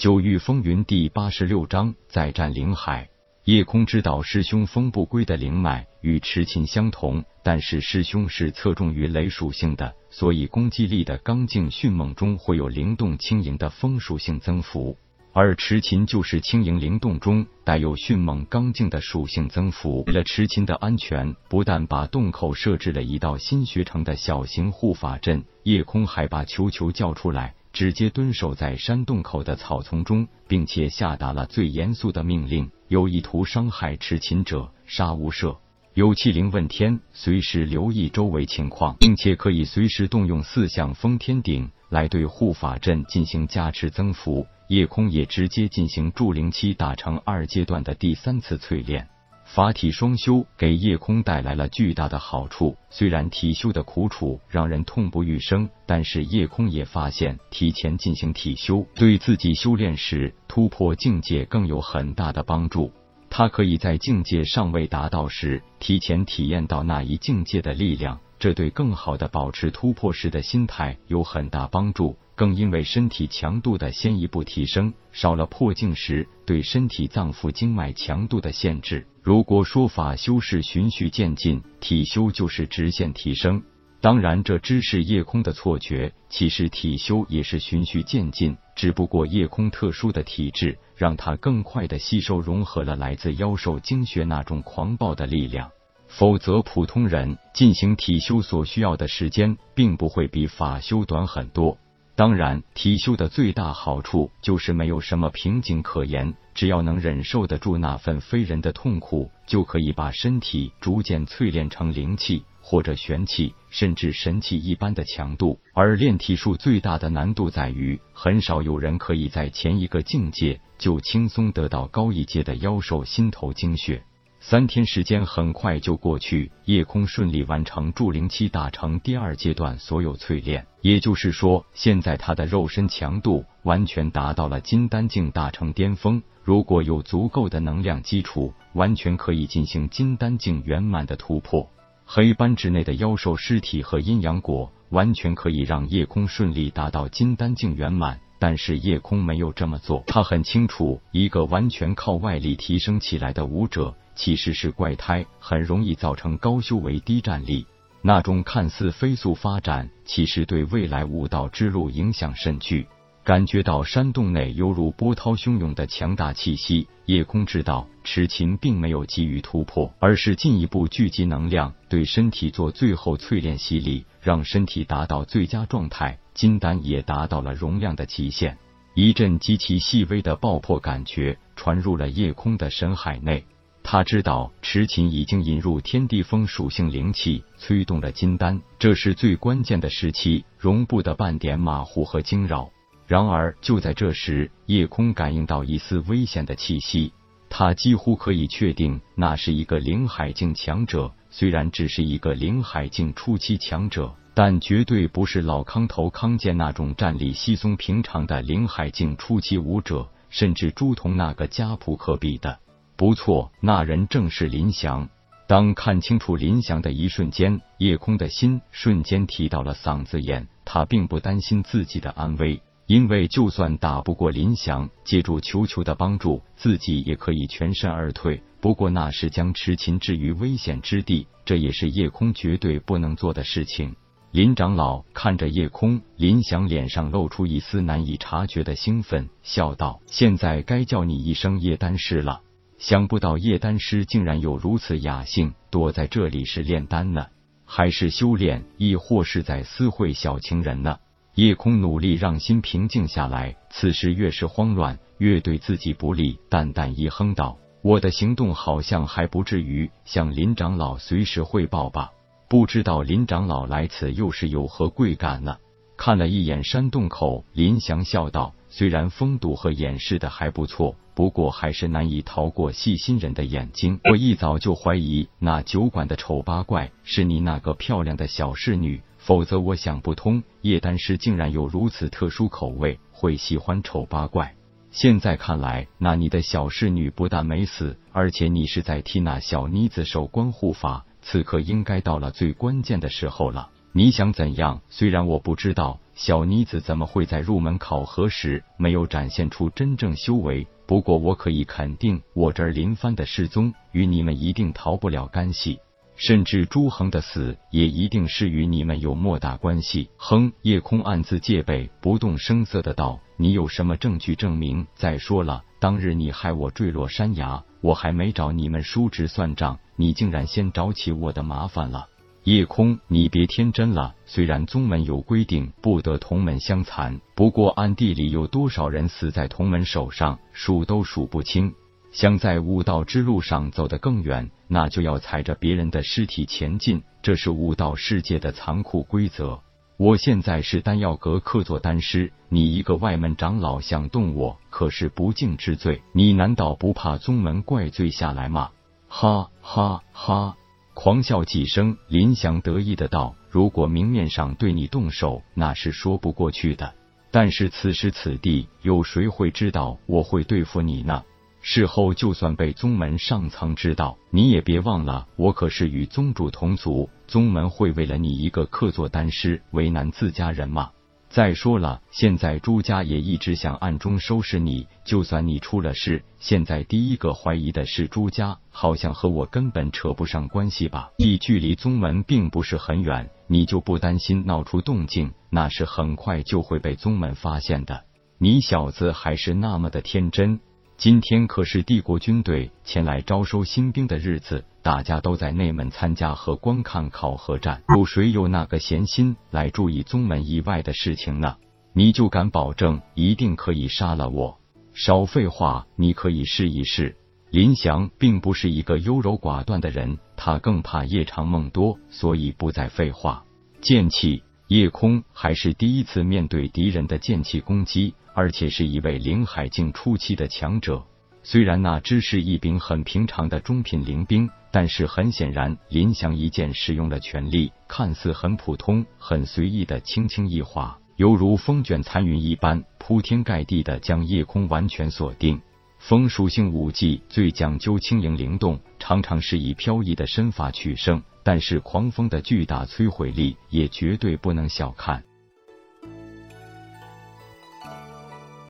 [0.00, 3.10] 九域风云第八十六章再战灵海。
[3.44, 14.96] 夜空知道师兄风不归的灵脉与痴琴相同，但是师兄是侧重于雷属性的，所以攻击力的刚劲迅猛中会有灵动轻盈的风属性增幅。
[15.34, 20.02] 而持琴就是轻盈灵动中带有迅猛刚劲的属性增幅。
[20.06, 35.56] 为了持琴的安全，不但把洞口设置了一道新学成的小型护法阵，夜空还把球球叫出来，直接蹲守在山洞口的草丛中，并且下达了最严肃的命令：有意图伤害持琴者，杀无赦。
[35.94, 44.46] 有气灵问天，随时留意周围情况，并且可以随时动用四象封天顶来对护法阵进行加持增幅。
[44.68, 49.08] 夜空也直接进行筑灵期打成二阶段的第三次淬炼，
[49.52, 52.76] 法体双修给夜空带来了巨大的好处。
[52.88, 62.92] 虽然体修的苦楚让人痛不欲生，但是夜空也发现，提前进行体修对自己修炼时突破境界更有很大的帮助。
[63.28, 72.16] 他可以在境界尚未达到时，提前体验到那一境界的力量，这对更好的保持突破时的心态有很大帮助。
[72.40, 79.06] 更因为身体强度的先一步提升，少了破境时对身体脏腑经脉强度的限制。
[79.22, 83.62] 如果说法修是循序渐进，体修就是直线提升。
[84.00, 95.70] 当然，这只是夜空的错觉，其实体修也是循序渐进，只不过夜空特殊的体质，让他更快的吸收融合了来自妖兽精血那种狂暴的力量。
[96.08, 101.76] 否则，普通人进行体修所需要的时间，并不会比法修短很多。
[102.20, 115.60] 当然，体修的最大好处就是没有什么瓶颈可言，只要能忍受得住那份非人的痛苦，就可以把身体逐渐淬炼成灵气或者玄气，甚至神气一般的强度。
[115.72, 124.02] 而练体术最大的难度在于，很少有人可以在前一个境界就轻松得到高一阶的妖兽心头精血。
[124.42, 136.22] 三天时间很快就过去，夜空顺利完成筑灵期大成第二阶段所有淬炼，也就是说，现在他的肉身强度完全达到了金丹境大成巅峰。
[136.42, 141.68] 如果有足够的能量基础，完全可以进行金丹境圆满的突破。
[142.06, 148.18] 黑斑之内的妖兽尸体和阴阳果，完全可以让夜空顺利达到金丹境圆满。
[148.40, 153.94] 但是夜空没有这么做，他很清楚，一个完全靠外力提升起来的武者。
[154.16, 157.64] 其实是怪胎，很容易造成高修为低战力。
[158.02, 162.86] 那种看似飞速发展，其实对未来武道之路影响甚巨。
[163.22, 176.18] 感觉到山洞内犹如波涛汹涌的强大气息，夜空知道痴琴并没有急于突破，而是进一步聚集能量，对身体做最后淬炼洗礼，让身体达到最佳状态。
[176.40, 178.56] 金丹也达到了容量的极限。
[178.94, 183.44] 一阵极其细微的爆破感觉传入了夜空的深海内。
[183.82, 192.70] 他知道池琴已经引入天地风属性灵气，催动了金丹，这是最关键的时期，容不得半点马虎和惊扰。
[193.06, 197.12] 然而就在这时，夜空感应到一丝危险的气息，
[197.50, 201.12] 他几乎可以确定那是一个灵海境强者。
[201.28, 212.58] 虽然只是一个灵海境初期强者，但绝对不是老康头康健那种战力稀松平常的灵海境初期武者，甚至朱仝那个家谱可比的。
[212.96, 215.10] 不错，那人正是林翔。
[215.46, 220.48] 当看清楚林翔的一瞬间，夜空的心瞬间提到了嗓子眼。
[220.64, 228.42] 他并不担心自己的安危，因为就算打不过林翔，借助球球的帮助，自己也可以全身而退。
[228.62, 233.96] 不过那是将痴琴置于危险之地，这也是夜空绝对不能做的事情。
[234.32, 242.40] 林长老看着夜空，林翔脸上露出一丝难以察觉的兴奋，笑道：“现在该叫你一声叶丹师了。”
[242.78, 247.26] 想不到叶丹师竟然有如此雅兴，躲在这里是炼丹呢，
[247.64, 251.00] 还是修炼，亦或是在私会小情人呢？
[251.34, 262.12] 夜空努力让心平静下来，此时越是慌乱，越对自己不利，淡淡一哼道：“我的行动好像还不至于向林长老随时汇报吧？
[262.50, 265.56] 不知道林长老来此又是有何贵干呢？”
[265.96, 274.00] 看了一眼山洞口，林祥笑道：“虽然风度和掩饰的还不错。”不过还是难以逃过细心人的眼睛。
[274.10, 284.56] 我一早就怀疑那酒馆的丑八怪是你那个漂亮的小侍女，否则我想不通叶丹师竟然有如此特殊口味，会喜欢丑八怪。
[284.90, 291.04] 现在看来，那你的小侍女不但没死，而且你是在替那小妮子守关护法。
[291.22, 294.80] 此刻应该到了最关键的时候了，你想怎样？
[294.88, 295.98] 虽然我不知道。
[296.14, 300.66] 小妮子怎么会在入门考核时没有展现出真正修为？
[300.86, 305.78] 不过我可以肯定，我这儿林帆的失踪与你们一定逃不了干系。
[306.16, 310.10] 甚至朱恒的死也一定是与你们有莫大关系。
[310.18, 310.52] 哼！
[310.60, 314.86] 叶空暗自戒备，不动声色的道：“你有什么证据证明？
[314.94, 322.06] 再说了，当日你害我坠落山崖，我还没找你们叔侄算账，你竟然先找起我的麻烦了。”
[322.44, 324.14] 夜空，你别天真了。
[324.24, 331.74] 虽然宗门有规定不得同门相残，不过暗地里有多少人死在同门手上，数都数不清。
[332.12, 339.60] 想在武道之路上走得更远，那就要踩着别人的尸体前进，这是武道世界的残酷规则。
[339.98, 346.00] 我现在是丹药阁客座丹师，你一个外门长老想动我，可是不敬之罪。
[346.14, 348.70] 你难道不怕宗门怪罪下来吗？
[349.12, 350.56] 哈哈哈！
[350.94, 356.94] 狂笑几声，林祥得意的道：“如果明面上对你动手，那是说不过去的。
[357.32, 361.24] 但是此时此地，有谁会知道我会对付你呢？”
[361.60, 370.92] 事后就算被宗门上层知道，你也别忘了，我可是与宗主同族，宗门会为了你一个客座丹师为难自家人吗？
[371.30, 381.10] 再说了，现在朱家也一直想暗中收拾你，就算你出了事，现在第一个怀疑的是朱家，好像和我根本扯不上关系吧？
[381.18, 385.32] 你距离宗门并不是很远，你就不担心闹出动静？
[385.50, 388.02] 那是很快就会被宗门发现的。
[388.38, 390.58] 你小子还是那么的天真。
[391.00, 401.56] 今天可是帝国军队前来招收新兵的日子，大家都在内门参加和观看考核战，有谁有那个闲心来注意宗门以外的事情呢？
[401.94, 404.58] 你就敢保证一定可以杀了我？
[404.92, 407.16] 少废话，你可以试一试。
[407.50, 413.42] 林祥并不是一个优柔寡断的人，他更怕夜长梦多，所以不再废话。
[413.80, 418.12] 剑气，夜空还是第一次面对敌人的剑气攻击。
[418.34, 421.02] 而且是一位灵海境初期的强者，
[421.42, 435.60] 虽然那只是一柄很平常的中品灵兵，但是很显然，林祥一剑使用了全力，看似很普通、很随意的轻轻一划，犹如风卷残云一般，铺天盖地的将夜空完全锁定。
[435.98, 445.22] 风属性武技最讲究轻盈灵动，常常是以飘逸的身法取胜，但是狂风的巨大摧毁力也绝对不能小看。